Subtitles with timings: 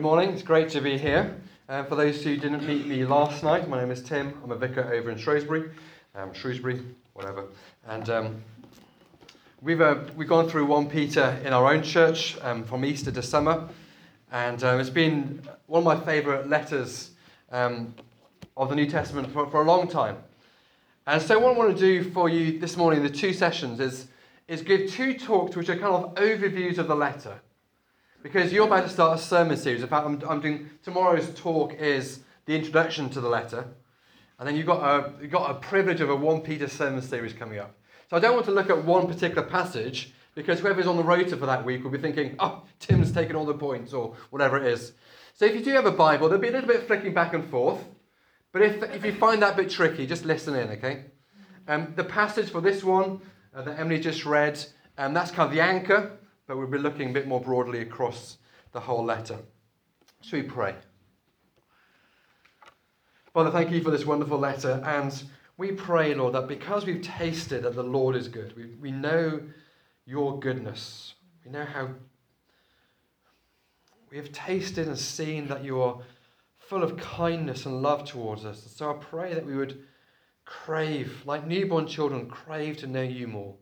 [0.00, 1.36] Good morning, it's great to be here.
[1.68, 4.32] Uh, for those who didn't meet me last night, my name is Tim.
[4.42, 5.68] I'm a vicar over in Shrewsbury,
[6.14, 6.80] um, Shrewsbury,
[7.12, 7.48] whatever.
[7.86, 8.42] And um,
[9.60, 13.22] we've, uh, we've gone through 1 Peter in our own church um, from Easter to
[13.22, 13.68] summer.
[14.32, 17.10] And uh, it's been one of my favourite letters
[17.52, 17.94] um,
[18.56, 20.16] of the New Testament for, for a long time.
[21.06, 24.06] And so, what I want to do for you this morning, the two sessions, is,
[24.48, 27.38] is give two talks which are kind of overviews of the letter.
[28.22, 29.82] Because you're about to start a sermon series.
[29.82, 33.66] In fact, I'm, I'm doing tomorrow's talk is the introduction to the letter,
[34.38, 37.32] and then you've got a you've got a privilege of a one Peter sermon series
[37.32, 37.74] coming up.
[38.10, 41.34] So I don't want to look at one particular passage because whoever's on the rota
[41.34, 44.66] for that week will be thinking, "Oh, Tim's taken all the points," or whatever it
[44.66, 44.92] is.
[45.32, 47.32] So if you do have a Bible, there'll be a little bit of flicking back
[47.32, 47.82] and forth.
[48.52, 51.04] But if if you find that bit tricky, just listen in, okay?
[51.68, 53.22] Um, the passage for this one
[53.54, 54.62] uh, that Emily just read,
[54.98, 56.18] um, that's kind of the anchor
[56.50, 58.38] but we'll be looking a bit more broadly across
[58.72, 59.38] the whole letter.
[60.20, 60.74] Should we pray?
[63.32, 64.82] Father, thank you for this wonderful letter.
[64.84, 65.22] And
[65.58, 69.42] we pray, Lord, that because we've tasted that the Lord is good, we, we know
[70.06, 71.14] your goodness.
[71.44, 71.90] We know how
[74.10, 76.00] we have tasted and seen that you are
[76.58, 78.72] full of kindness and love towards us.
[78.74, 79.84] So I pray that we would
[80.46, 83.54] crave, like newborn children, crave to know you more.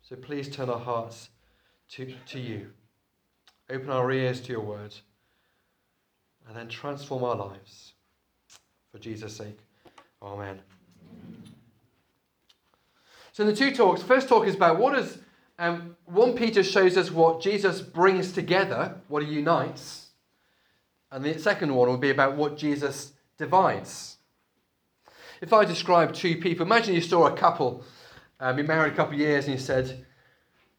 [0.00, 1.28] So please turn our hearts
[1.90, 2.70] to, to you.
[3.70, 4.94] Open our ears to your word.
[6.46, 7.94] And then transform our lives.
[8.92, 9.58] For Jesus' sake.
[10.22, 10.60] Amen.
[13.32, 15.18] So, the two talks, first talk is about what does
[15.58, 20.08] um, 1 Peter shows us what Jesus brings together, what he unites.
[21.12, 24.16] And the second one will be about what Jesus divides.
[25.40, 27.84] If I describe two people, imagine you saw a couple,
[28.40, 30.04] um, been married a couple of years, and you said,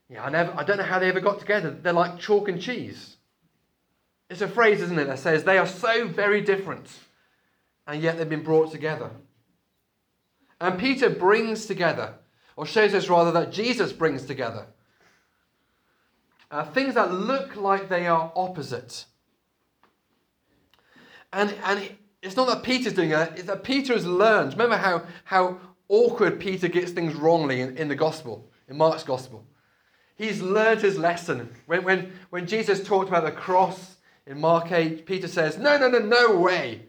[0.09, 1.71] yeah, I, never, I don't know how they ever got together.
[1.71, 3.17] They're like chalk and cheese.
[4.29, 6.87] It's a phrase, isn't it, that says they are so very different,
[7.87, 9.11] and yet they've been brought together.
[10.59, 12.15] And Peter brings together,
[12.55, 14.67] or shows us rather that Jesus brings together,
[16.49, 19.05] uh, things that look like they are opposite.
[21.33, 24.53] And, and it's not that Peter's doing that, it's that Peter has learned.
[24.53, 29.45] Remember how, how awkward Peter gets things wrongly in, in the gospel, in Mark's gospel.
[30.15, 31.53] He's learned his lesson.
[31.65, 35.89] When, when, when Jesus talked about the cross in Mark 8, Peter says, No, no,
[35.89, 36.83] no, no way.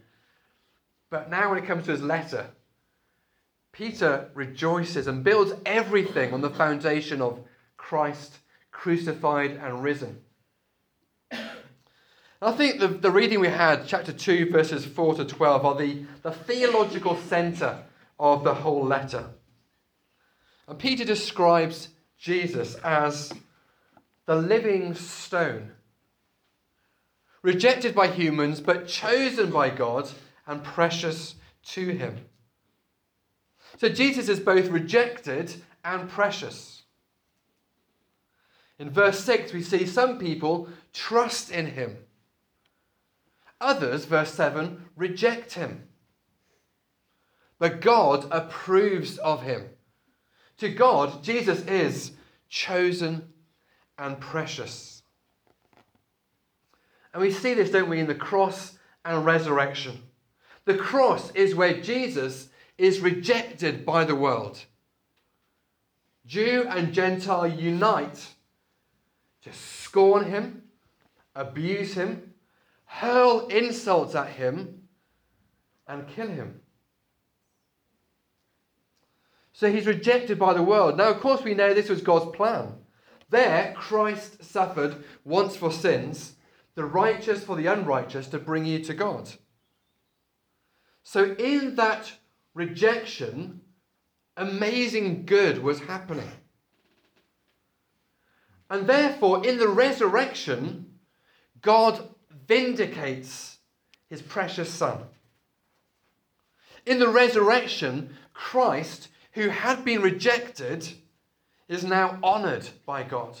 [1.09, 2.47] But now, when it comes to his letter,
[3.71, 7.39] Peter rejoices and builds everything on the foundation of
[7.75, 8.39] Christ
[8.71, 10.19] crucified and risen.
[12.41, 16.03] I think the, the reading we had, chapter 2, verses 4 to 12, are the,
[16.21, 17.83] the theological center
[18.19, 19.25] of the whole letter.
[20.67, 23.31] And Peter describes Jesus as
[24.25, 25.71] the living stone,
[27.41, 30.09] rejected by humans, but chosen by God
[30.45, 32.25] and precious to him.
[33.77, 36.83] So Jesus is both rejected and precious.
[38.79, 41.97] In verse 6, we see some people trust in him.
[43.59, 45.87] Others, verse 7, reject him.
[47.59, 49.69] But God approves of him.
[50.59, 52.11] To God, Jesus is
[52.49, 53.29] chosen
[53.97, 55.03] and precious.
[57.13, 60.03] And we see this, don't we, in the cross and resurrection.
[60.65, 64.65] The cross is where Jesus is rejected by the world.
[66.25, 68.27] Jew and Gentile unite
[69.43, 70.63] to scorn him,
[71.35, 72.33] abuse him,
[72.85, 74.83] hurl insults at him,
[75.87, 76.59] and kill him.
[79.57, 80.97] So he's rejected by the world.
[80.97, 82.75] Now, of course, we know this was God's plan.
[83.31, 86.35] There, Christ suffered once for sins,
[86.75, 89.31] the righteous for the unrighteous, to bring you to God.
[91.01, 92.13] So, in that
[92.53, 93.61] rejection,
[94.37, 96.29] amazing good was happening.
[98.69, 100.99] And therefore, in the resurrection,
[101.63, 102.07] God
[102.47, 103.57] vindicates
[104.07, 104.99] his precious Son.
[106.85, 109.07] In the resurrection, Christ
[109.37, 110.87] who had been rejected
[111.69, 113.39] is now honored by God.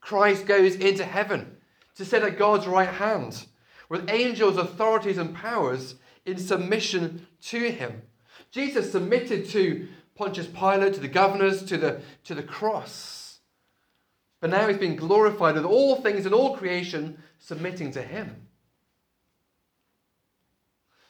[0.00, 1.56] Christ goes into heaven
[1.96, 3.46] to sit at God's right hand
[3.88, 5.94] with angels, authorities, and powers
[6.26, 8.02] in submission to him.
[8.50, 13.38] Jesus submitted to Pontius Pilate, to the governors, to the, to the cross.
[14.40, 18.46] But now he's been glorified with all things and all creation submitting to him.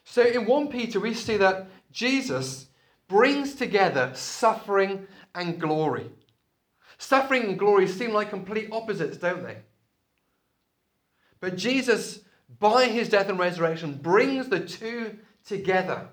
[0.04, 2.66] So in 1 Peter, we see that Jesus
[3.08, 6.10] brings together suffering and glory.
[6.98, 9.58] Suffering and glory seem like complete opposites, don't they?
[11.40, 12.20] But Jesus,
[12.58, 16.08] by his death and resurrection, brings the two together.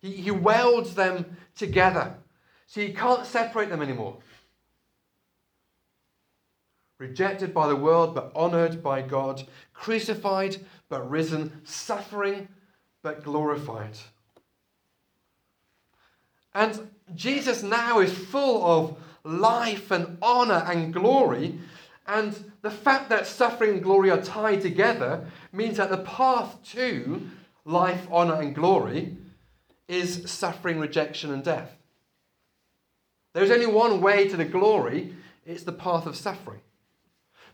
[0.00, 2.14] He, he welds them together.
[2.66, 4.18] So you can't separate them anymore.
[6.98, 9.42] Rejected by the world, but honored by God.
[9.74, 10.58] Crucified,
[10.88, 11.62] but risen.
[11.64, 12.48] Suffering,
[13.02, 13.98] but glorified.
[16.54, 21.58] And Jesus now is full of life and honor and glory.
[22.06, 27.28] And the fact that suffering and glory are tied together means that the path to
[27.64, 29.16] life, honor, and glory
[29.88, 31.70] is suffering, rejection, and death.
[33.34, 35.14] There's only one way to the glory
[35.44, 36.60] it's the path of suffering.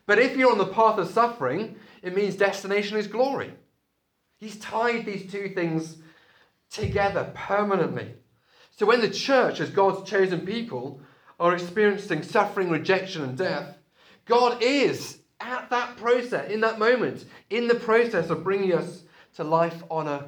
[0.07, 3.53] But if you're on the path of suffering, it means destination is glory.
[4.39, 5.97] He's tied these two things
[6.71, 8.15] together permanently.
[8.79, 11.01] So when the church, as God's chosen people,
[11.41, 13.77] are experiencing suffering, rejection, and death,
[14.25, 19.03] God is at that process, in that moment, in the process of bringing us
[19.35, 20.27] to life, honor,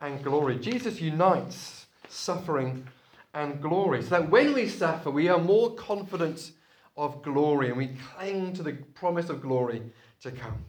[0.00, 0.58] and glory.
[0.58, 2.86] Jesus unites suffering
[3.34, 6.52] and glory so that when we suffer, we are more confident
[6.96, 9.82] of glory and we cling to the promise of glory
[10.22, 10.64] to come.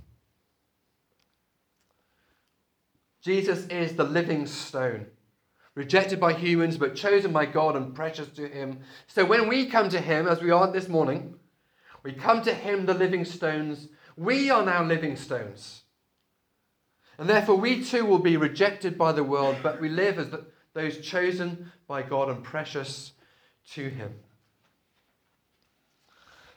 [3.21, 5.05] Jesus is the living stone
[5.75, 8.79] rejected by humans, but chosen by God and precious to Him.
[9.07, 11.35] So when we come to Him, as we are this morning,
[12.03, 13.87] we come to Him, the living stones.
[14.17, 15.83] We are now living stones.
[17.17, 20.45] And therefore, we too will be rejected by the world, but we live as the,
[20.73, 23.13] those chosen by God and precious
[23.73, 24.15] to Him.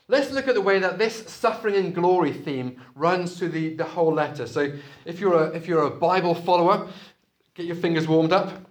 [0.08, 3.84] Let's look at the way that this suffering and glory theme runs through the, the
[3.84, 4.46] whole letter.
[4.46, 4.72] So,
[5.04, 6.88] if you're, a, if you're a Bible follower,
[7.54, 8.70] get your fingers warmed up.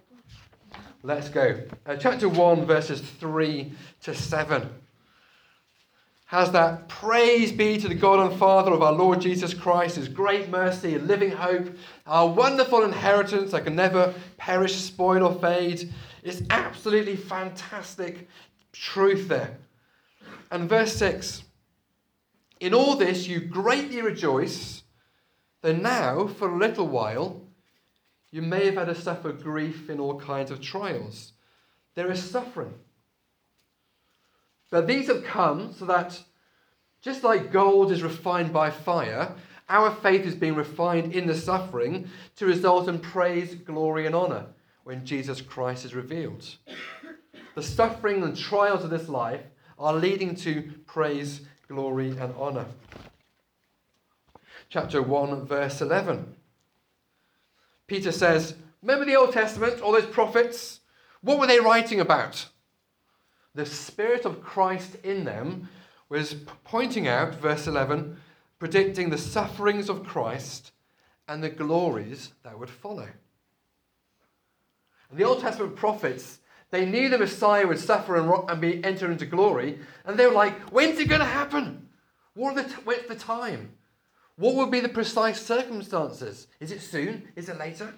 [1.06, 1.60] Let's go.
[1.84, 3.70] Uh, chapter 1, verses 3
[4.04, 4.70] to 7
[6.24, 10.08] has that praise be to the God and Father of our Lord Jesus Christ, his
[10.08, 11.68] great mercy and living hope,
[12.06, 15.92] our wonderful inheritance that can never perish, spoil, or fade.
[16.22, 18.26] It's absolutely fantastic
[18.72, 19.58] truth there.
[20.50, 21.44] And verse 6
[22.60, 24.84] In all this you greatly rejoice,
[25.60, 27.43] though now, for a little while,
[28.34, 31.34] you may have had to suffer grief in all kinds of trials.
[31.94, 32.74] There is suffering.
[34.72, 36.20] But these have come so that,
[37.00, 39.36] just like gold is refined by fire,
[39.68, 44.46] our faith is being refined in the suffering to result in praise, glory, and honor
[44.82, 46.56] when Jesus Christ is revealed.
[47.54, 49.42] The suffering and trials of this life
[49.78, 52.66] are leading to praise, glory, and honor.
[54.70, 56.34] Chapter 1, verse 11.
[57.86, 60.80] Peter says, Remember the Old Testament, all those prophets?
[61.22, 62.46] What were they writing about?
[63.54, 65.68] The Spirit of Christ in them
[66.08, 66.34] was
[66.64, 68.16] pointing out, verse 11,
[68.58, 70.72] predicting the sufferings of Christ
[71.28, 73.08] and the glories that would follow.
[75.10, 76.40] And the Old Testament prophets,
[76.70, 80.32] they knew the Messiah would suffer and, and be entered into glory, and they were
[80.32, 81.88] like, when's it going to happen?
[82.34, 83.72] What the the time?
[84.36, 86.48] What would be the precise circumstances?
[86.60, 87.28] Is it soon?
[87.36, 87.94] Is it later?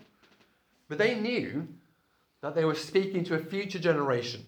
[0.88, 1.66] But they knew
[2.42, 4.46] that they were speaking to a future generation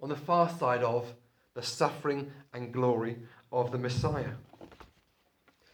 [0.00, 1.14] on the far side of
[1.54, 3.16] the suffering and glory
[3.50, 4.32] of the Messiah.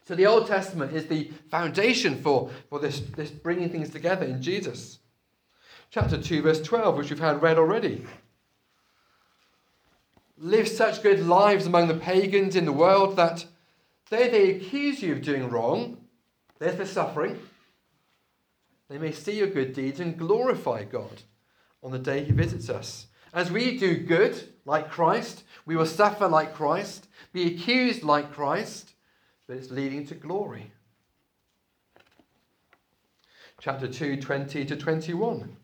[0.04, 4.42] So the Old Testament is the foundation for, for this, this bringing things together in
[4.42, 4.98] Jesus.
[5.90, 8.04] Chapter 2, verse 12, which we've had read already.
[10.38, 13.44] Live such good lives among the pagans in the world that
[14.12, 15.96] Though they accuse you of doing wrong,
[16.58, 17.38] there's the suffering.
[18.90, 21.22] They may see your good deeds and glorify God
[21.82, 23.06] on the day He visits us.
[23.32, 28.92] As we do good, like Christ, we will suffer like Christ, be accused like Christ,
[29.46, 30.70] but it's leading to glory.
[33.62, 35.56] Chapter 2, 20 to 21.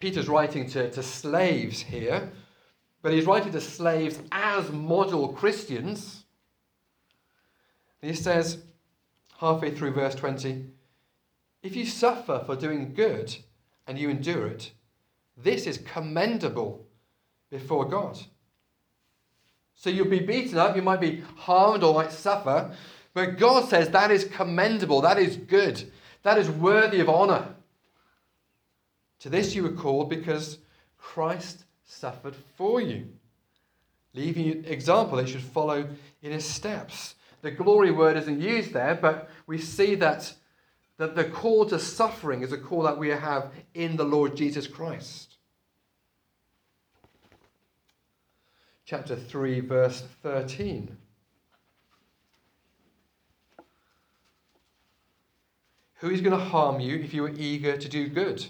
[0.00, 2.32] Peter's writing to, to slaves here
[3.04, 6.24] but he's writing to slaves as model Christians.
[8.00, 8.62] he says,
[9.38, 10.64] halfway through verse 20,
[11.62, 13.36] if you suffer for doing good
[13.86, 14.70] and you endure it,
[15.36, 16.86] this is commendable
[17.50, 18.18] before God.
[19.74, 22.74] So you'll be beaten up, you might be harmed or might suffer,
[23.12, 25.92] but God says that is commendable, that is good,
[26.22, 27.54] that is worthy of honor.
[29.18, 30.56] To this you were called because
[30.96, 33.06] Christ suffered for you.
[34.14, 35.86] Leaving an example they should follow
[36.22, 37.14] in his steps.
[37.42, 40.32] The glory word isn't used there, but we see that,
[40.98, 44.66] that the call to suffering is a call that we have in the Lord Jesus
[44.66, 45.36] Christ.
[48.86, 50.96] Chapter 3, verse 13.
[55.96, 58.46] Who is going to harm you if you are eager to do good?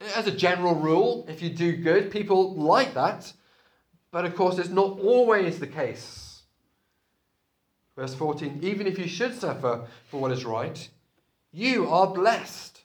[0.00, 3.32] As a general rule, if you do good, people like that,
[4.10, 6.42] but of course, it's not always the case.
[7.96, 10.88] Verse 14 Even if you should suffer for what is right,
[11.52, 12.80] you are blessed.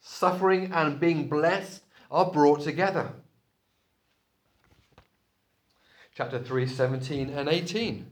[0.00, 3.12] Suffering and being blessed are brought together.
[6.14, 8.10] Chapter 3, 17 and 18.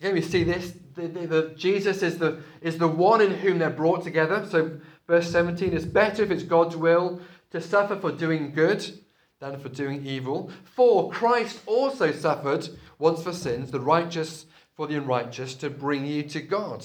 [0.00, 0.74] Again, we see this.
[0.94, 4.46] The, the, the, Jesus is the, is the one in whom they're brought together.
[4.48, 7.20] So, verse 17 it's better if it's God's will
[7.50, 9.00] to suffer for doing good
[9.40, 10.50] than for doing evil.
[10.64, 12.68] For Christ also suffered
[12.98, 16.84] once for sins, the righteous for the unrighteous, to bring you to God.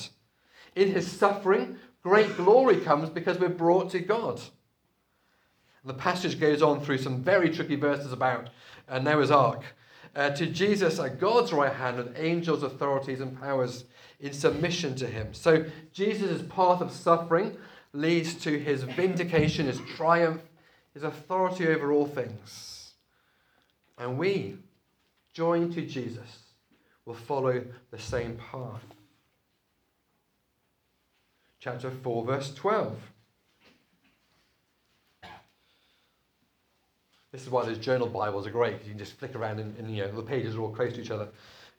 [0.75, 4.41] In his suffering, great glory comes because we're brought to God.
[5.85, 8.49] The passage goes on through some very tricky verses about
[8.87, 9.63] uh, Noah's Ark.
[10.15, 13.85] Uh, to Jesus at God's right hand with angels, authorities, and powers
[14.19, 15.33] in submission to him.
[15.33, 17.57] So Jesus' path of suffering
[17.93, 20.41] leads to his vindication, his triumph,
[20.93, 22.91] his authority over all things.
[23.97, 24.57] And we,
[25.33, 26.39] joined to Jesus,
[27.05, 28.83] will follow the same path.
[31.59, 32.97] Chapter 4, verse 12.
[37.31, 39.77] This is why those journal Bibles are great, because you can just flick around and,
[39.77, 41.27] and, you know, the pages are all close to each other.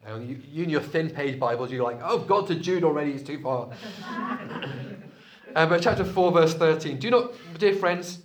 [0.06, 3.12] And you, you and your thin page Bibles, you're like, oh, God to Jude already
[3.12, 3.68] it's too far.
[5.54, 6.98] um, but chapter 4, verse 13.
[6.98, 8.20] Do not, dear friends,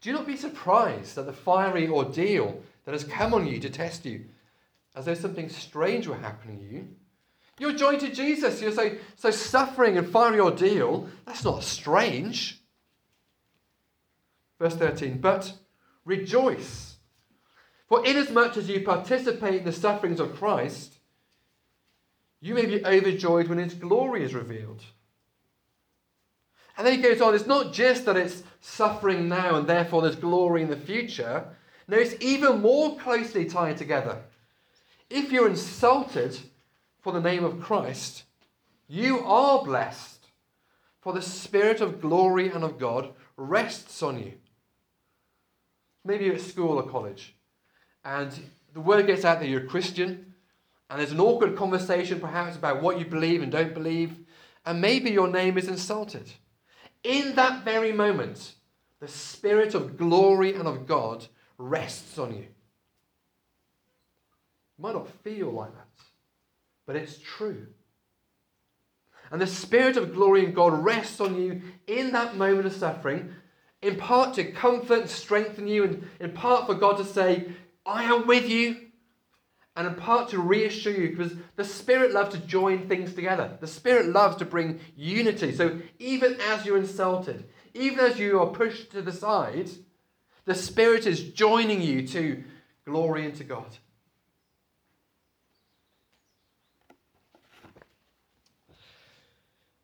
[0.00, 4.04] do not be surprised at the fiery ordeal that has come on you to test
[4.04, 4.24] you,
[4.96, 6.88] as though something strange were happening to you.
[7.58, 8.62] You're joined to Jesus.
[8.62, 12.58] You're so, so suffering and fiery ordeal, that's not strange.
[14.58, 15.52] Verse 13, but
[16.04, 16.96] rejoice.
[17.86, 20.94] For inasmuch as you participate in the sufferings of Christ,
[22.40, 24.82] you may be overjoyed when his glory is revealed.
[26.80, 30.16] And then he goes on, it's not just that it's suffering now and therefore there's
[30.16, 31.44] glory in the future.
[31.86, 34.16] No, it's even more closely tied together.
[35.10, 36.38] If you're insulted
[37.02, 38.22] for the name of Christ,
[38.88, 40.28] you are blessed,
[41.02, 44.32] for the Spirit of glory and of God rests on you.
[46.02, 47.34] Maybe you're at school or college,
[48.06, 48.32] and
[48.72, 50.32] the word gets out that you're a Christian,
[50.88, 54.16] and there's an awkward conversation perhaps about what you believe and don't believe,
[54.64, 56.32] and maybe your name is insulted.
[57.02, 58.54] In that very moment,
[59.00, 61.26] the Spirit of glory and of God
[61.56, 62.46] rests on you.
[64.78, 66.04] You might not feel like that,
[66.86, 67.66] but it's true.
[69.30, 73.32] And the Spirit of glory and God rests on you in that moment of suffering,
[73.80, 77.46] in part to comfort and strengthen you, and in part for God to say,
[77.86, 78.89] I am with you,
[79.80, 83.56] and in part to reassure you, because the Spirit loves to join things together.
[83.60, 85.54] The Spirit loves to bring unity.
[85.54, 89.70] So even as you're insulted, even as you are pushed to the side,
[90.44, 92.44] the Spirit is joining you to
[92.84, 93.74] glory into God.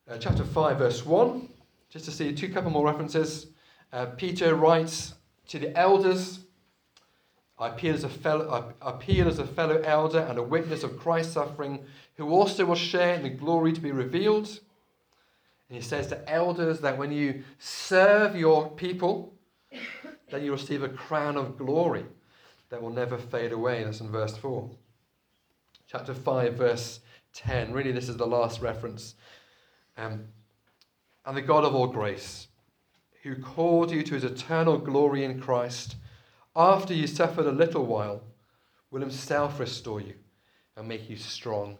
[0.07, 1.49] Uh, chapter 5, verse 1,
[1.89, 3.47] just to see two couple more references.
[3.95, 5.15] Uh, Peter writes
[5.49, 6.41] to the elders
[7.59, 10.99] I appeal, as a fellow, I appeal as a fellow elder and a witness of
[10.99, 11.85] Christ's suffering,
[12.17, 14.61] who also will share in the glory to be revealed.
[15.69, 19.35] And he says to elders that when you serve your people,
[20.31, 22.05] then you receive a crown of glory
[22.69, 23.85] that will never fade away.
[23.85, 24.71] That's in verse 4.
[25.89, 27.01] Chapter 5, verse
[27.33, 27.73] 10.
[27.73, 29.15] Really, this is the last reference.
[29.97, 30.25] Um,
[31.25, 32.49] and the God of all grace,
[33.23, 35.97] who called you to his eternal glory in Christ,
[36.57, 38.23] after you suffered a little while,
[38.91, 40.15] will himself restore you
[40.77, 41.77] and make you strong,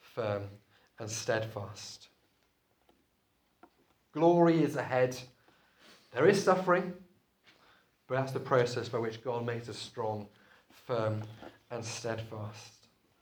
[0.00, 0.42] firm,
[0.98, 2.08] and steadfast.
[4.12, 5.16] Glory is ahead.
[6.12, 6.94] There is suffering,
[8.08, 10.26] but that's the process by which God makes us strong,
[10.70, 11.22] firm,
[11.70, 12.72] and steadfast.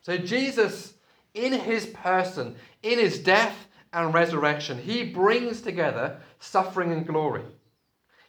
[0.03, 0.95] So, Jesus,
[1.35, 7.45] in his person, in his death and resurrection, he brings together suffering and glory.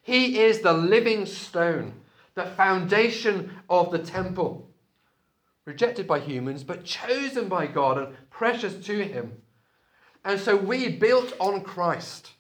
[0.01, 1.93] He is the living stone
[2.35, 4.69] the foundation of the temple.
[5.65, 9.41] Rejected by humans, but chosen by God and precious to Him.
[10.23, 12.31] And so we, built on Christ,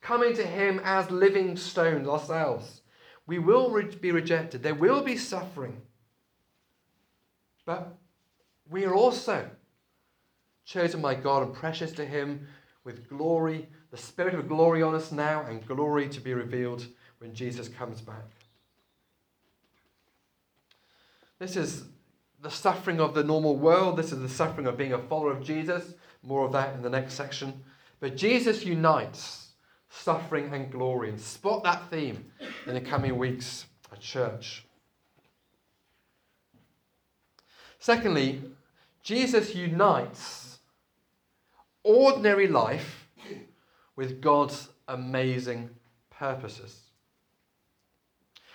[0.00, 2.80] coming to Him as living stones ourselves,
[3.26, 4.62] we will re- be rejected.
[4.62, 5.80] There will be suffering.
[7.64, 7.96] But
[8.68, 9.48] we are also
[10.64, 12.46] chosen by God and precious to Him
[12.82, 16.86] with glory, the Spirit of glory on us now, and glory to be revealed
[17.18, 18.33] when Jesus comes back.
[21.44, 21.84] This is
[22.40, 23.98] the suffering of the normal world.
[23.98, 25.92] This is the suffering of being a follower of Jesus.
[26.22, 27.62] More of that in the next section.
[28.00, 29.48] But Jesus unites
[29.90, 31.10] suffering and glory.
[31.10, 32.24] And spot that theme
[32.66, 34.64] in the coming weeks at church.
[37.78, 38.40] Secondly,
[39.02, 40.60] Jesus unites
[41.82, 43.06] ordinary life
[43.96, 45.68] with God's amazing
[46.08, 46.83] purposes.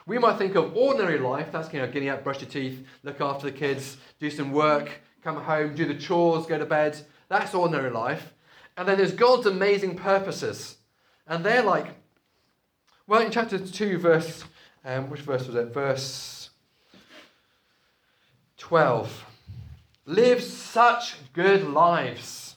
[0.09, 3.21] We might think of ordinary life, that's you know, getting up, brush your teeth, look
[3.21, 4.89] after the kids, do some work,
[5.23, 6.99] come home, do the chores, go to bed.
[7.27, 8.33] That's ordinary life.
[8.75, 10.77] And then there's God's amazing purposes.
[11.27, 11.89] And they're like,
[13.05, 14.45] well, in chapter 2, verse,
[14.83, 15.71] um, which verse was it?
[15.71, 16.49] Verse
[18.57, 19.25] 12.
[20.07, 22.55] Live such good lives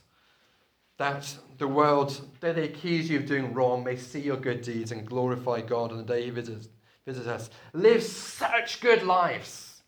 [0.96, 4.90] that the world, though they accuse you of doing wrong, may see your good deeds
[4.90, 6.68] and glorify God on the day he visits
[7.06, 7.50] visit us.
[7.72, 9.82] Live such good lives.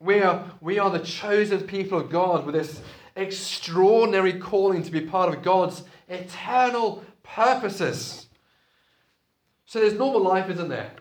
[0.00, 2.80] We are, we are the chosen people of God with this
[3.16, 8.26] extraordinary calling to be part of God's eternal purposes.
[9.66, 10.92] So there's normal life, isn't there?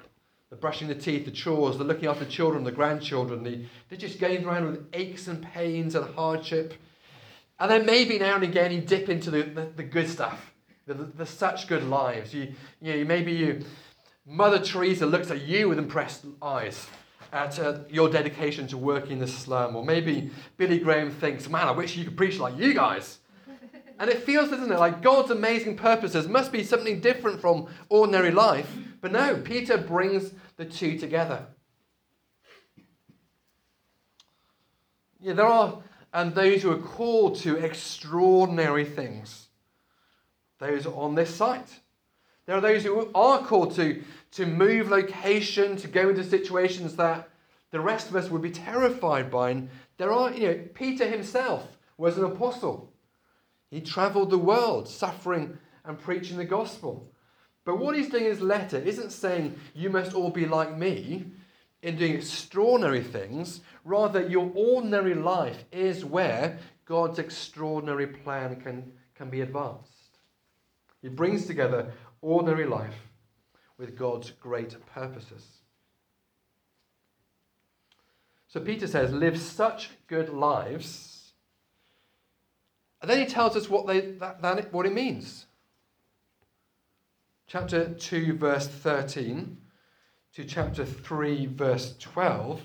[0.49, 4.19] The brushing the teeth, the chores, the looking after children, the grandchildren, the, they're just
[4.19, 6.75] going around with aches and pains and hardship.
[7.59, 10.53] And then maybe now and again you dip into the, the, the good stuff,
[10.85, 12.33] the, the, the, such good lives.
[12.33, 13.65] You, you know, maybe you,
[14.25, 16.87] Mother Teresa looks at you with impressed eyes
[17.33, 19.75] at uh, your dedication to working in the slum.
[19.75, 23.19] Or maybe Billy Graham thinks, man, I wish you could preach like you guys.
[23.99, 28.31] and it feels, doesn't it, like God's amazing purposes must be something different from ordinary
[28.31, 28.71] life.
[29.01, 31.47] But no, Peter brings the two together.
[35.19, 35.81] Yeah, there are
[36.13, 39.47] and those who are called to extraordinary things.
[40.59, 41.79] Those on this site.
[42.45, 47.29] There are those who are called to, to move location, to go into situations that
[47.71, 49.51] the rest of us would be terrified by.
[49.51, 51.65] And there are, you know, Peter himself
[51.97, 52.91] was an apostle.
[53.69, 57.09] He traveled the world suffering and preaching the gospel.
[57.65, 61.25] But what he's doing in his letter isn't saying you must all be like me
[61.81, 63.61] in doing extraordinary things.
[63.85, 70.19] Rather, your ordinary life is where God's extraordinary plan can, can be advanced.
[71.01, 71.91] He brings together
[72.23, 72.95] ordinary life
[73.77, 75.45] with God's great purposes.
[78.47, 81.33] So Peter says, live such good lives.
[83.01, 85.45] And then he tells us what, they, that, that, what it means.
[87.47, 89.57] Chapter 2, verse 13
[90.35, 92.61] to chapter 3, verse 12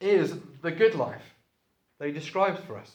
[0.00, 1.34] is the good life
[1.98, 2.92] that he describes for us.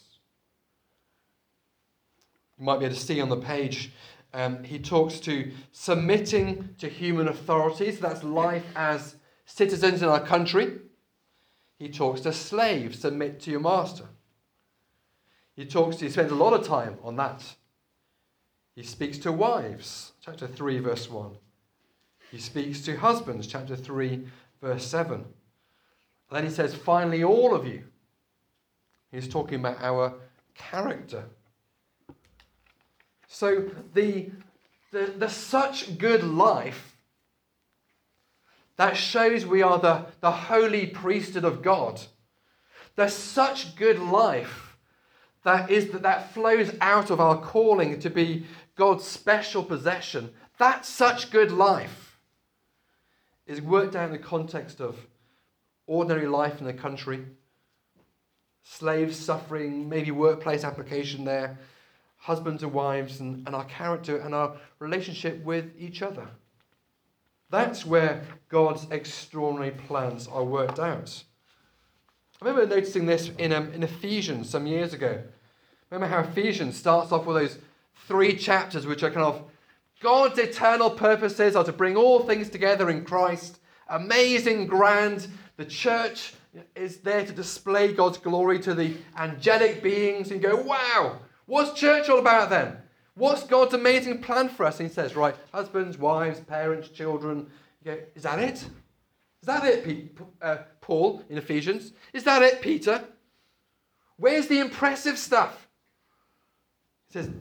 [2.57, 3.91] You might be able to see on the page
[4.33, 9.15] um, he talks to submitting to human authorities, that's life as
[9.45, 10.79] citizens in our country.
[11.79, 14.05] He talks to slaves, submit to your master.
[15.55, 17.43] He talks to, he spends a lot of time on that.
[18.75, 21.31] He speaks to wives, chapter 3, verse 1.
[22.31, 24.25] He speaks to husbands, chapter 3,
[24.61, 25.15] verse 7.
[25.15, 25.25] And
[26.31, 27.83] then he says, finally, all of you.
[29.11, 30.13] He's talking about our
[30.53, 31.25] character.
[33.29, 34.31] So the,
[34.91, 36.97] the, the such good life
[38.75, 42.01] that shows we are the, the holy priesthood of God.
[42.95, 44.77] There's such good life
[45.43, 50.31] that is that, that flows out of our calling to be God's special possession.
[50.57, 52.17] That such good life
[53.45, 54.97] is worked out in the context of
[55.85, 57.25] ordinary life in the country,
[58.63, 61.59] slaves suffering, maybe workplace application there,
[62.19, 66.27] husbands and wives and, and our character and our relationship with each other.
[67.49, 71.23] That's where God's extraordinary plans are worked out.
[72.41, 75.21] I remember noticing this in, um, in Ephesians some years ago.
[75.89, 77.57] Remember how Ephesians starts off with those
[78.07, 79.43] three chapters, which are kind of
[80.01, 83.59] God's eternal purposes are to bring all things together in Christ.
[83.89, 85.27] Amazing, grand.
[85.57, 86.33] The church
[86.75, 92.09] is there to display God's glory to the angelic beings and go, wow, What's church
[92.09, 92.77] all about then?
[93.15, 94.79] What's God's amazing plan for us?
[94.79, 97.47] And he says, right, husbands, wives, parents, children.
[97.83, 98.53] You go, is that it?
[98.53, 101.93] Is that it, uh, Paul in Ephesians?
[102.13, 103.03] Is that it, Peter?
[104.17, 105.67] Where's the impressive stuff?
[107.07, 107.31] He says,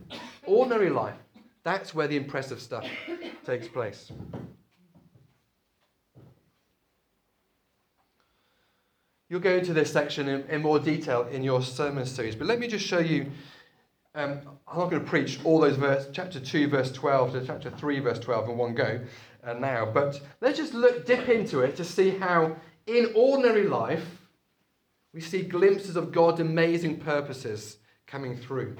[0.46, 1.16] ordinary life.
[1.62, 2.86] That's where the impressive stuff
[3.44, 4.10] takes place.
[9.28, 12.58] You'll go into this section in, in more detail in your sermon series, but let
[12.58, 13.30] me just show you
[14.18, 17.70] um, I'm not going to preach all those verses, chapter 2, verse 12 to chapter
[17.70, 19.00] 3, verse 12 in one go
[19.44, 22.57] uh, now, but let's just look, dip into it to see how
[22.88, 24.04] in ordinary life
[25.14, 27.78] we see glimpses of God's amazing purposes
[28.09, 28.76] coming through.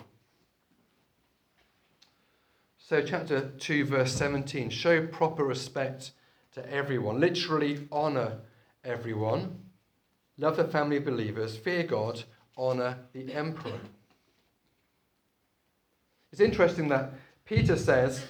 [2.79, 6.13] So, chapter 2, verse 17 show proper respect
[6.53, 8.39] to everyone, literally honor
[8.83, 9.61] everyone,
[10.37, 12.25] love the family of believers, fear God,
[12.57, 13.79] honor the emperor.
[16.33, 17.13] It's interesting that
[17.45, 18.23] Peter says,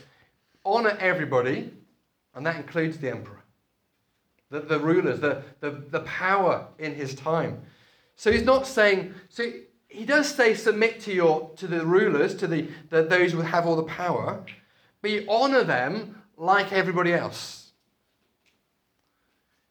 [0.65, 1.73] honor everybody,
[2.35, 3.43] and that includes the emperor,
[4.51, 7.61] the, the rulers, the, the, the power in his time.
[8.17, 9.51] So he's not saying, so
[9.89, 13.67] he does say submit to your to the rulers, to the, the those who have
[13.67, 14.45] all the power,
[15.01, 17.71] but you honor them like everybody else.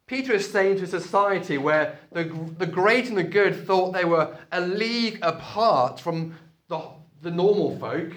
[0.06, 2.24] Peter is saying to a society where the,
[2.56, 6.34] the great and the good thought they were a league apart from
[6.68, 6.80] the,
[7.22, 8.12] the normal folk.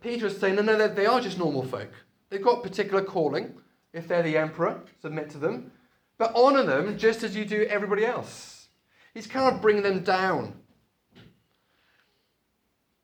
[0.00, 1.90] Peter is saying, no, no, they are just normal folk.
[2.28, 3.54] They've got particular calling.
[3.92, 5.72] If they're the emperor, submit to them.
[6.18, 8.68] But honor them just as you do everybody else.
[9.14, 10.54] He's kind of bringing them down.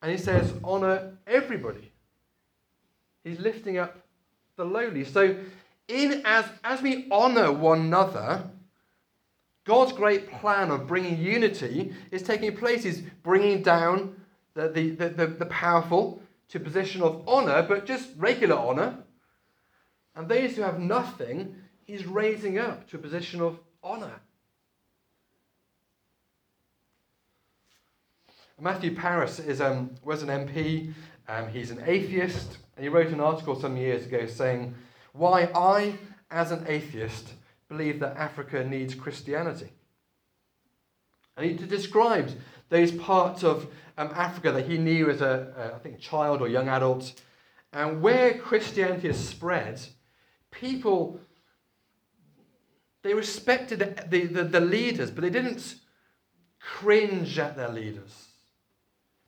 [0.02, 1.92] And he says, honor everybody.
[3.24, 3.96] He's lifting up
[4.56, 5.04] the lowly.
[5.04, 5.36] So,
[5.88, 8.50] in as, as we honor one another,
[9.64, 12.82] God's great plan of bringing unity is taking place.
[12.82, 14.16] He's bringing down
[14.54, 18.98] the, the, the, the, powerful to a position of honor, but just regular honor.
[20.14, 24.20] And those who have nothing, he's raising up to a position of honor.
[28.60, 30.94] Matthew Parris is, um, was an MP.
[31.28, 32.58] Um, he's an atheist.
[32.76, 34.74] And he wrote an article some years ago saying,
[35.12, 35.94] Why I,
[36.30, 37.32] as an atheist,
[37.68, 39.72] believe that Africa needs Christianity.
[41.36, 42.34] And he described
[42.72, 46.48] those parts of um, Africa that he knew as a, a, I think, child or
[46.48, 47.20] young adult.
[47.72, 49.80] And where Christianity has spread,
[50.50, 51.20] people,
[53.02, 55.76] they respected the, the, the leaders, but they didn't
[56.60, 58.28] cringe at their leaders.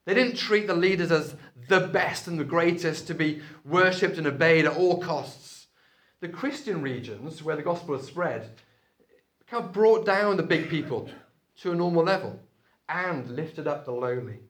[0.07, 1.37] They didn't treat the leaders as
[1.69, 5.67] the best and the greatest to be worshipped and obeyed at all costs.
[6.21, 8.49] The Christian regions where the gospel has spread
[9.47, 11.11] kind of brought down the big people
[11.61, 12.41] to a normal level
[12.89, 14.41] and lifted up the lowly.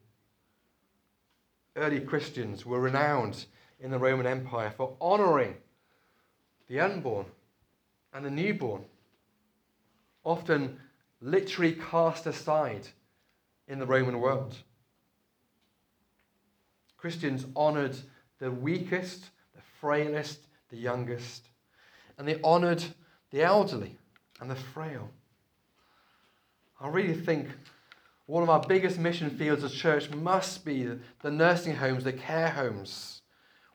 [1.75, 3.45] Early Christians were renowned
[3.79, 5.55] in the Roman Empire for honoring
[6.67, 7.25] the unborn
[8.13, 8.85] and the newborn,
[10.23, 10.79] often
[11.21, 12.87] literally cast aside
[13.67, 14.55] in the Roman world.
[16.97, 17.95] Christians honored
[18.39, 21.49] the weakest, the frailest, the youngest,
[22.17, 22.83] and they honored
[23.31, 23.97] the elderly
[24.39, 25.09] and the frail.
[26.79, 27.49] I really think
[28.25, 30.89] one of our biggest mission fields as church must be
[31.21, 33.21] the nursing homes, the care homes,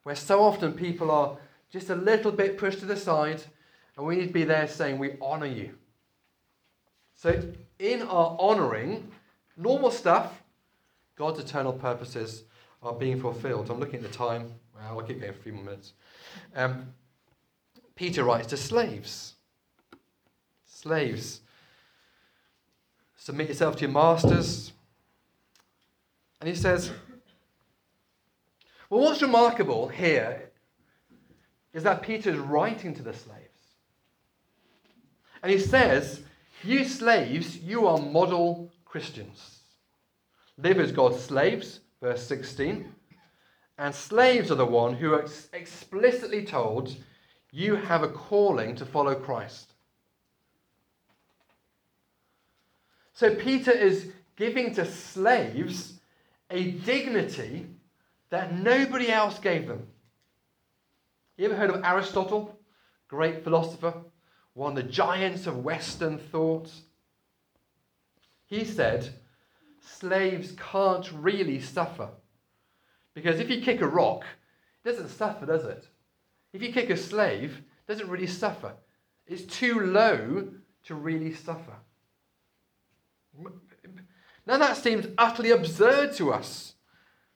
[0.02, 1.36] where so often people are
[1.70, 3.42] just a little bit pushed to the side,
[3.96, 5.74] and we need to be there saying, We honor you.
[7.14, 7.40] So,
[7.78, 9.10] in our honoring,
[9.56, 10.42] normal stuff,
[11.16, 12.44] God's eternal purposes
[12.82, 13.70] are being fulfilled.
[13.70, 14.54] I'm looking at the time.
[14.74, 15.92] Well, I'll keep going for a few more minutes.
[16.56, 16.94] Um,
[17.94, 19.34] Peter writes to slaves.
[20.64, 21.42] Slaves,
[23.20, 24.72] submit yourself to your masters.
[26.40, 26.90] And he says,
[28.88, 30.50] well, what's remarkable here
[31.74, 33.36] is that Peter is writing to the slaves.
[35.42, 36.22] And he says,
[36.64, 39.60] You slaves, you are model Christians.
[40.56, 42.90] Live as God's slaves, verse 16.
[43.78, 46.96] And slaves are the one who are explicitly told,
[47.52, 49.69] You have a calling to follow Christ.
[53.20, 56.00] So Peter is giving to slaves
[56.48, 57.66] a dignity
[58.30, 59.86] that nobody else gave them.
[61.36, 62.58] You ever heard of Aristotle?
[63.08, 63.92] Great philosopher,
[64.54, 66.72] one of the giants of Western thought.
[68.46, 69.10] He said,
[69.82, 72.08] slaves can't really suffer.
[73.12, 74.24] Because if you kick a rock,
[74.82, 75.86] it doesn't suffer, does it?
[76.54, 78.72] If you kick a slave, it doesn't really suffer.
[79.26, 80.48] It's too low
[80.84, 81.76] to really suffer.
[84.46, 86.74] Now that seems utterly absurd to us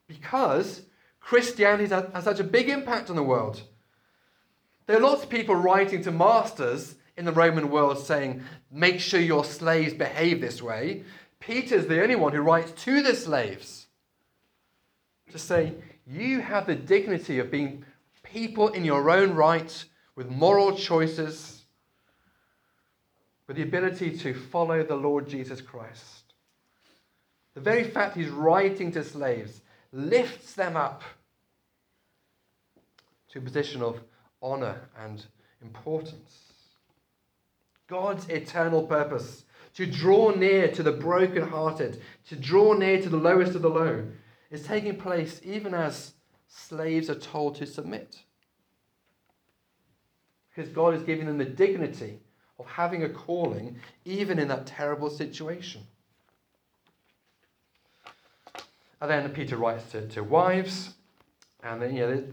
[0.06, 0.82] because
[1.20, 3.62] Christianity has such a big impact on the world.
[4.86, 9.20] There are lots of people writing to masters in the Roman world saying, make sure
[9.20, 11.04] your slaves behave this way.
[11.40, 13.86] Peter's the only one who writes to the slaves
[15.30, 15.74] to say,
[16.06, 17.84] You have the dignity of being
[18.22, 19.84] people in your own right
[20.16, 21.53] with moral choices,
[23.46, 26.34] with the ability to follow the Lord Jesus Christ.
[27.54, 29.60] The very fact he's writing to slaves
[29.92, 31.02] lifts them up
[33.28, 34.00] to a position of
[34.42, 35.24] honor and
[35.62, 36.52] importance.
[37.86, 43.54] God's eternal purpose to draw near to the brokenhearted, to draw near to the lowest
[43.54, 44.06] of the low,
[44.50, 46.14] is taking place even as
[46.48, 48.20] slaves are told to submit.
[50.54, 52.20] Because God is giving them the dignity
[52.58, 55.82] of having a calling, even in that terrible situation.
[59.00, 60.94] And then Peter writes to, to wives,
[61.62, 62.24] and then, you know,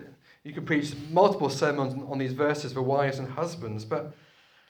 [0.43, 4.13] you can preach multiple sermons on these verses for wives and husbands, but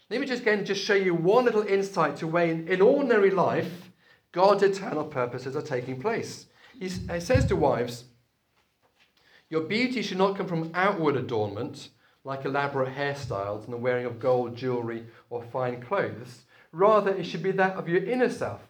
[0.10, 3.32] let me just again just show you one little insight to way in, in ordinary
[3.32, 3.92] life,
[4.34, 6.48] God's eternal purposes are taking place.
[6.78, 8.06] he says to wives,
[9.50, 11.90] Your beauty should not come from outward adornment,
[12.24, 16.44] like elaborate hairstyles and the wearing of gold jewelry or fine clothes.
[16.72, 18.62] Rather, it should be that of your inner self,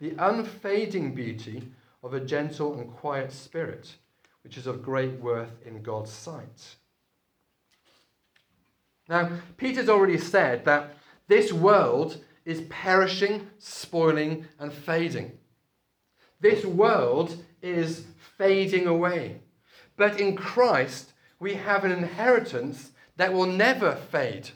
[0.00, 1.70] the unfading beauty
[2.02, 3.94] of a gentle and quiet spirit,
[4.42, 6.76] which is of great worth in God's sight.
[9.08, 10.96] Now, Peter's already said that
[11.28, 15.32] this world is perishing, spoiling, and fading.
[16.40, 18.06] This world is
[18.38, 19.40] fading away.
[19.96, 21.09] But in Christ,
[21.40, 24.50] we have an inheritance that will never fade.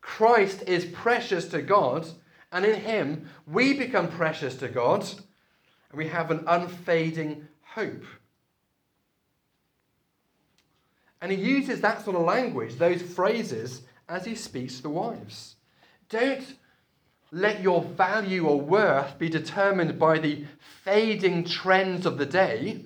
[0.00, 2.06] Christ is precious to God,
[2.52, 5.02] and in Him we become precious to God,
[5.90, 8.04] and we have an unfading hope.
[11.20, 15.56] And he uses that sort of language, those phrases, as he speaks to the wives.
[16.08, 16.54] Don't
[17.32, 20.44] let your value or worth be determined by the
[20.84, 22.84] fading trends of the day,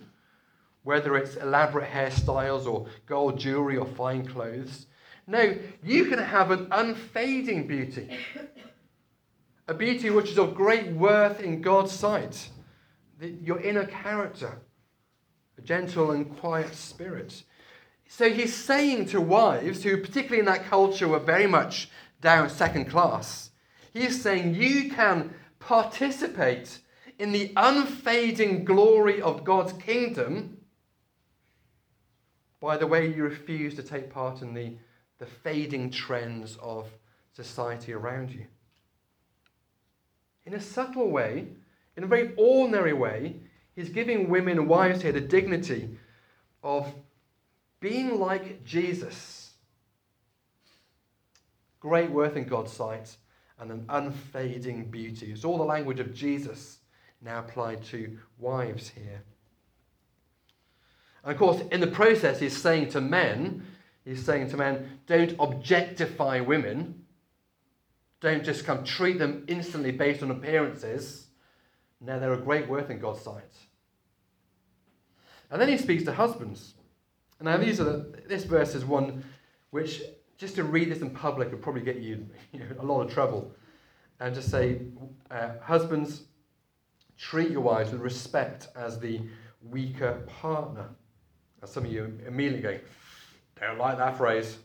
[0.90, 4.87] whether it's elaborate hairstyles or gold jewelry or fine clothes.
[5.24, 8.18] No, you can have an unfading beauty,
[9.68, 12.48] a beauty which is of great worth in God's sight,
[13.20, 14.62] your inner character,
[15.59, 17.44] a gentle and quiet spirit.
[18.09, 21.88] So he's saying to wives, who particularly in that culture were very much
[22.20, 23.50] down second class,
[23.92, 26.81] he's saying you can participate
[27.20, 30.57] in the unfading glory of God's kingdom
[32.61, 34.75] by the way you refuse to take part in the,
[35.18, 36.87] the fading trends of
[37.33, 38.46] society around you.
[40.44, 41.49] In a subtle way,
[41.96, 43.37] in a very ordinary way,
[43.75, 45.96] he's giving women and wives here the dignity
[46.62, 46.92] of
[47.81, 49.53] being like Jesus.
[51.81, 53.16] Great worth in God's sight
[53.59, 55.33] and an unfading beauty.
[55.33, 56.79] It's all the language of Jesus
[57.23, 59.23] now applied to wives here.
[61.24, 63.66] And of course, in the process, he's saying to men,
[64.04, 67.04] he's saying to men, don't objectify women.
[68.20, 71.28] Don't just come treat them instantly based on appearances.
[72.00, 73.56] No, they're a great worth in God's sight.
[75.50, 76.74] And then he speaks to husbands.
[77.40, 79.24] Now, these are the, this verse is one
[79.70, 80.02] which,
[80.37, 83.12] just to read this in public, would probably get you, you know, a lot of
[83.12, 83.52] trouble.
[84.20, 84.83] And just say,
[85.30, 86.24] uh, husbands,
[87.16, 89.20] treat your wives with respect as the
[89.62, 90.88] weaker partner.
[91.61, 92.79] Now, some of you immediately go,
[93.61, 94.59] don't like that phrase.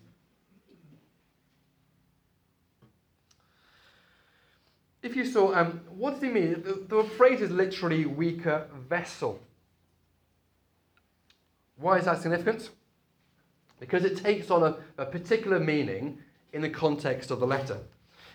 [5.04, 6.64] If you saw, um, what does he mean?
[6.64, 9.40] The, the phrase is literally weaker vessel.
[11.78, 12.70] Why is that significant?
[13.80, 16.20] Because it takes on a, a particular meaning
[16.54, 17.78] in the context of the letter.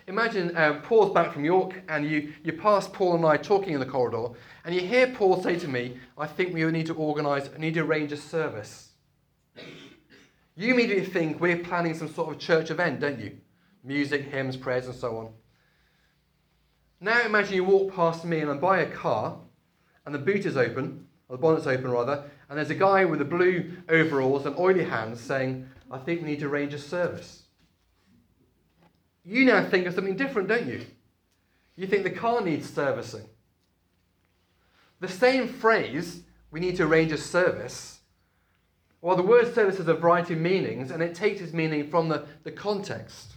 [0.06, 3.80] Imagine um, Paul's back from York and you, you pass Paul and I talking in
[3.80, 4.28] the corridor
[4.64, 7.80] and you hear Paul say to me, I think we need to organise, need to
[7.80, 8.90] arrange a service.
[10.56, 13.38] You immediately think we're planning some sort of church event, don't you?
[13.84, 15.28] Music, hymns, prayers, and so on.
[17.00, 19.38] Now imagine you walk past me and I buy a car
[20.04, 23.20] and the boot is open, or the bonnet's open rather, and there's a guy with
[23.20, 27.39] the blue overalls and oily hands saying, I think we need to arrange a service.
[29.24, 30.86] You now think of something different, don't you?
[31.76, 33.28] You think the car needs servicing.
[35.00, 38.00] The same phrase, we need to arrange a service,
[39.02, 42.08] well, the word service has a variety of meanings, and it takes its meaning from
[42.08, 43.32] the, the context.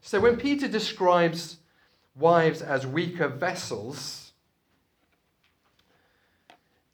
[0.00, 1.58] So when Peter describes
[2.16, 4.32] wives as weaker vessels,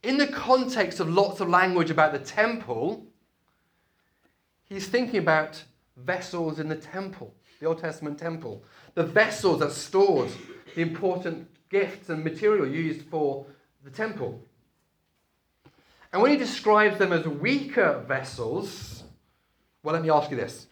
[0.03, 3.07] in the context of lots of language about the temple,
[4.67, 5.65] he's thinking about
[6.05, 8.63] vessels in the temple, the Old Testament temple.
[8.95, 10.31] The vessels that stored
[10.75, 13.47] the important gifts and material used for
[13.85, 14.41] the temple.
[16.13, 19.03] And when he describes them as weaker vessels,
[19.83, 20.67] well, let me ask you this.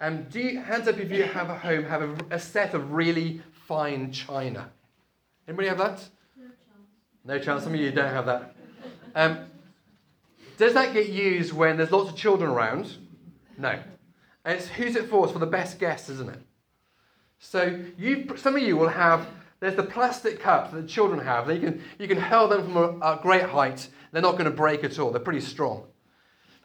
[0.00, 2.92] Um, do you, hands up if you have a home, have a, a set of
[2.92, 4.70] really fine china.
[5.48, 6.04] Anybody have that?
[6.36, 6.58] No chance.
[7.24, 7.64] No chance.
[7.64, 8.54] Some of you don't have that.
[9.14, 9.46] Um,
[10.56, 12.94] does that get used when there's lots of children around?
[13.56, 13.78] No.
[14.44, 15.24] And it's who's it for?
[15.24, 16.40] It's for the best guests, isn't it?
[17.38, 19.26] So you, some of you will have.
[19.60, 21.50] There's the plastic cups that the children have.
[21.50, 23.88] You can, you can hurl them from a, a great height.
[24.12, 25.10] They're not going to break at all.
[25.10, 25.84] They're pretty strong.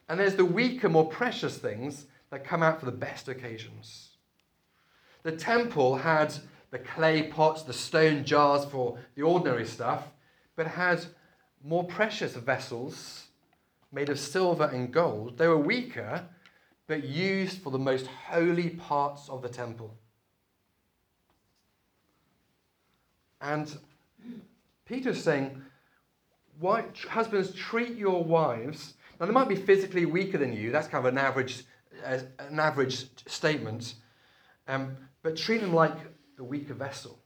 [0.09, 4.09] And there's the weaker, more precious things that come out for the best occasions.
[5.23, 6.33] The temple had
[6.71, 10.03] the clay pots, the stone jars for the ordinary stuff,
[10.55, 11.05] but had
[11.63, 13.27] more precious vessels
[13.91, 15.37] made of silver and gold.
[15.37, 16.25] They were weaker,
[16.89, 19.95] but used for the most holy parts of the temple.
[23.39, 23.77] And
[24.85, 25.61] Peter's saying,
[26.59, 28.95] why, husbands, treat your wives.
[29.19, 30.71] Now, they might be physically weaker than you.
[30.71, 31.63] That's kind of an average,
[32.03, 33.93] uh, an average statement.
[34.67, 35.95] Um, but treat them like
[36.37, 37.19] the weaker vessel,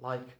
[0.00, 0.36] like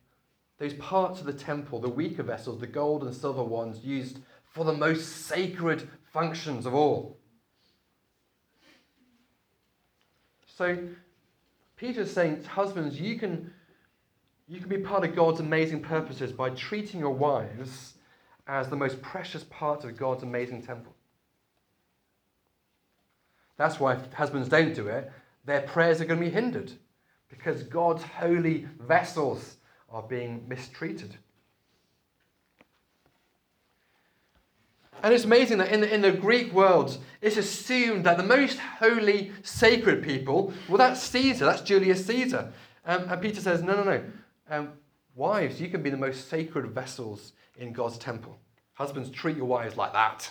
[0.59, 4.65] those parts of the temple, the weaker vessels, the gold and silver ones used for
[4.65, 7.20] the most sacred functions of all.
[10.61, 10.77] So
[11.77, 13.51] Peter's saying, husbands, you can,
[14.47, 17.95] you can be part of God's amazing purposes by treating your wives
[18.47, 20.95] as the most precious part of God's amazing temple.
[23.57, 25.11] That's why husbands don't do it,
[25.47, 26.73] their prayers are going to be hindered
[27.31, 29.57] because God's holy vessels
[29.89, 31.17] are being mistreated.
[35.03, 38.59] And it's amazing that in the, in the Greek world, it's assumed that the most
[38.59, 42.53] holy, sacred people, well, that's Caesar, that's Julius Caesar.
[42.85, 44.03] Um, and Peter says, no, no, no.
[44.49, 44.73] Um,
[45.15, 48.39] wives, you can be the most sacred vessels in God's temple.
[48.75, 50.31] Husbands, treat your wives like that.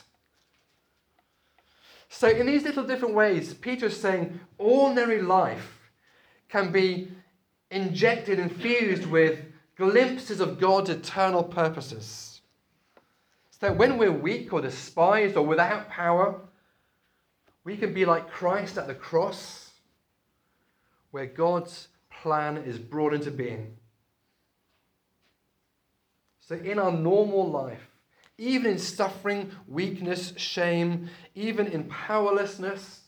[2.12, 5.92] So, in these little different ways, Peter is saying ordinary life
[6.50, 7.10] can be
[7.72, 9.40] injected, and infused with
[9.78, 12.29] glimpses of God's eternal purposes.
[13.60, 16.40] So that when we're weak or despised or without power,
[17.66, 19.72] we can be like Christ at the cross,
[21.12, 23.76] where God's plan is brought into being.
[26.40, 27.86] So, in our normal life,
[28.38, 33.02] even in suffering, weakness, shame, even in powerlessness,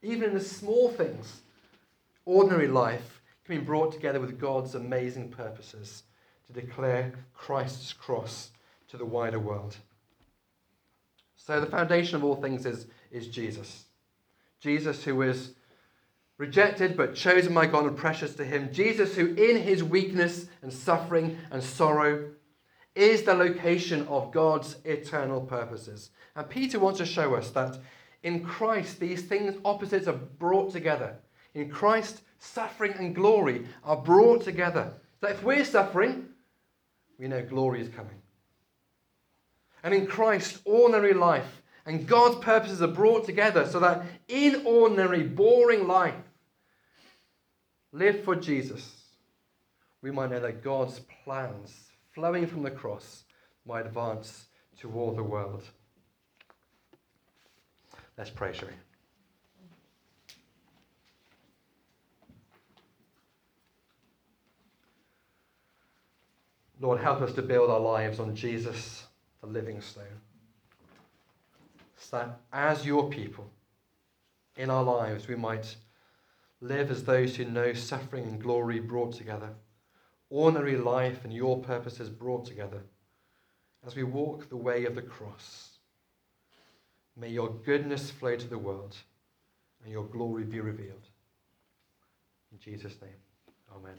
[0.00, 1.40] even in the small things,
[2.24, 6.04] ordinary life can be brought together with God's amazing purposes
[6.46, 8.50] to declare Christ's cross
[8.88, 9.76] to the wider world.
[11.36, 13.84] So, the foundation of all things is, is Jesus.
[14.60, 15.52] Jesus, who is
[16.36, 18.72] rejected but chosen by God and precious to him.
[18.72, 22.30] Jesus, who in his weakness and suffering and sorrow
[22.94, 26.10] is the location of God's eternal purposes.
[26.34, 27.78] And Peter wants to show us that
[28.22, 31.16] in Christ, these things opposites are brought together.
[31.54, 34.92] In Christ, suffering and glory are brought together.
[35.20, 36.28] So if we're suffering,
[37.18, 38.20] we know glory is coming.
[39.82, 45.22] And in Christ, ordinary life and God's purposes are brought together so that in ordinary,
[45.22, 46.14] boring life,
[47.92, 49.04] live for Jesus,
[50.02, 53.24] we might know that God's plans flowing from the cross
[53.66, 54.46] might advance
[54.80, 55.64] to all the world.
[58.16, 58.74] Let's pray, shall we?
[66.80, 69.07] Lord, help us to build our lives on Jesus,
[69.40, 70.04] the living stone.
[71.96, 73.50] So that as your people,
[74.56, 75.76] in our lives, we might
[76.60, 79.50] live as those who know suffering and glory brought together
[80.30, 82.82] ordinary life and your purposes brought together
[83.86, 85.78] as we walk the way of the cross.
[87.16, 88.96] May your goodness flow to the world
[89.82, 91.08] and your glory be revealed.
[92.52, 93.10] In Jesus' name,
[93.74, 93.98] amen.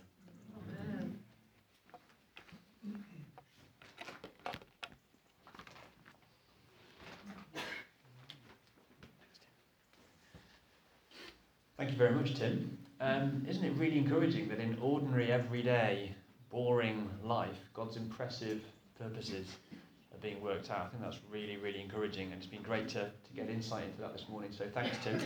[11.79, 12.77] Thank you very much, Tim.
[12.99, 16.13] Um, isn't it really encouraging that in ordinary, everyday
[16.49, 18.61] boring life, God's impressive
[18.99, 19.47] purposes
[20.11, 20.87] are being worked out.
[20.87, 24.01] I think that's really, really encouraging, and it's been great to, to get insight into
[24.01, 24.51] that this morning.
[24.51, 25.21] So thanks, Tim.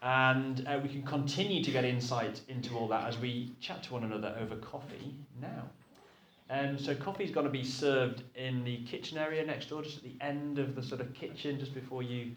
[0.00, 3.92] And uh, we can continue to get insight into all that as we chat to
[3.92, 5.68] one another over coffee now.
[6.50, 10.04] Um, so coffee's going to be served in the kitchen area next door, just at
[10.04, 12.36] the end of the sort of kitchen, just before you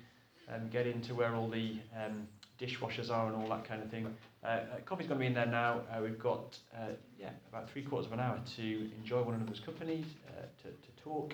[0.52, 2.28] um, get into where all the um,
[2.60, 4.08] dishwashers are and all that kind of thing.
[4.44, 5.82] Uh, uh, coffee's going to be in there now.
[5.92, 9.60] Uh, we've got uh, yeah about three quarters of an hour to enjoy one another's
[9.60, 11.34] company, uh, to, to talk,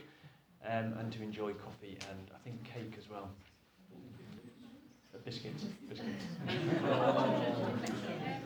[0.67, 3.30] um, and to enjoy coffee and I think cake as well.
[5.13, 6.24] Uh, biscuits, biscuits.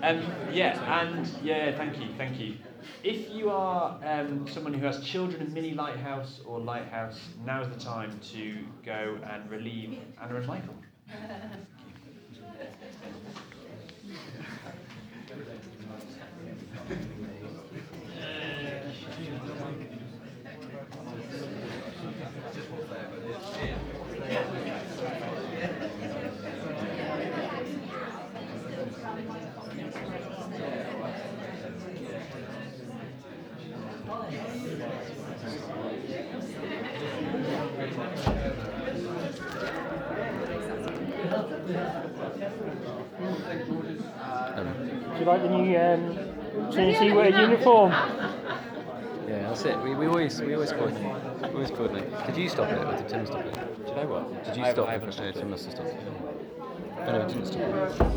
[0.01, 2.55] um, yeah, and yeah, thank you, thank you.
[3.03, 7.69] If you are um, someone who has children in Mini Lighthouse or Lighthouse, now is
[7.69, 10.75] the time to go and relieve Anna and Michael.
[45.13, 45.63] Do you like the new
[46.65, 47.91] um, Trinity wear uniform?
[47.91, 49.77] Yeah, that's it.
[49.83, 51.41] We, we always we always coordinate.
[51.41, 52.25] We always coordinate.
[52.27, 53.85] Did you stop it or did Tim stop it?
[53.85, 54.43] Did I what?
[54.45, 54.93] Did you I- stop I it?
[54.93, 55.49] haven't No, stopped Tim it.
[55.51, 57.05] must have stopped it.
[57.05, 58.11] No, no, he didn't stop it.